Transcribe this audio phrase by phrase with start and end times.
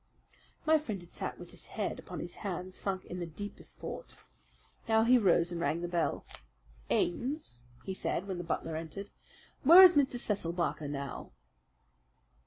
[0.65, 4.15] My friend had sat with his head upon his hands, sunk in the deepest thought.
[4.89, 6.25] Now he rose and rang the bell.
[6.89, 9.11] "Ames," he said, when the butler entered,
[9.61, 10.17] "where is Mr.
[10.17, 11.33] Cecil Barker now?"